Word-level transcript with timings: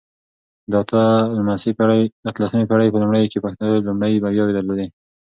د 0.71 0.73
اته 0.83 1.01
لسمې 2.43 2.63
پېړۍ 2.69 2.87
په 2.91 2.97
لومړيو 3.01 3.31
کې 3.31 3.43
پښتنو 3.45 3.71
لويې 4.01 4.21
برياوې 4.23 4.53
درلودې. 4.55 4.87